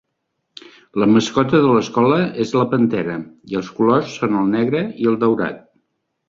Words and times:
La 1.01 1.07
mascota 1.17 1.59
de 1.65 1.75
l'escola 1.75 2.17
és 2.45 2.53
la 2.61 2.65
pantera 2.71 3.19
i 3.53 3.59
els 3.61 3.69
colors 3.81 4.17
són 4.23 4.41
el 4.41 4.49
negre 4.57 4.83
i 5.05 5.11
el 5.15 5.21
daurat. 5.27 5.63